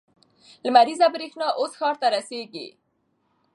لمریزه 0.65 1.07
برېښنا 1.13 1.47
اوس 1.59 1.71
ښار 1.79 1.95
ته 2.01 2.07
رسیږي. 2.15 2.67